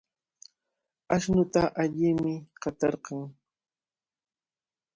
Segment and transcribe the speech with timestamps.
[1.15, 3.21] Ashnuta allimi watarqan.